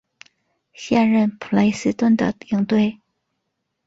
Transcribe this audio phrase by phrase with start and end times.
[0.73, 2.99] 现任普雷斯顿的领队。